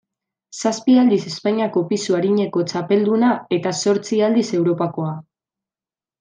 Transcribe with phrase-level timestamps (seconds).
[0.59, 5.15] Zazpi aldiz Espainiako pisu arineko txapelduna, eta zortzi aldiz Europakoa.